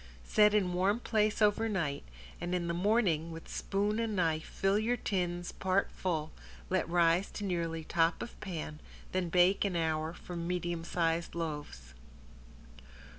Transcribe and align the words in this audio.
Set 0.25 0.55
in 0.55 0.73
warm 0.73 0.99
place 0.99 1.43
over 1.43 1.69
night, 1.69 2.03
and 2.41 2.55
in 2.55 2.67
the 2.67 2.73
morning 2.73 3.31
with 3.31 3.47
spoon 3.47 3.99
and 3.99 4.15
knife 4.15 4.45
fill 4.45 4.79
your 4.79 4.97
tins 4.97 5.51
part 5.51 5.91
full, 5.91 6.31
let 6.71 6.89
rise 6.89 7.29
to 7.29 7.43
nearly 7.43 7.83
top 7.83 8.23
of 8.23 8.39
pan, 8.39 8.79
then 9.11 9.29
bake 9.29 9.63
an 9.63 9.75
hour 9.75 10.11
for 10.11 10.35
medium 10.35 10.83
size 10.83 11.35
loaves. 11.35 11.93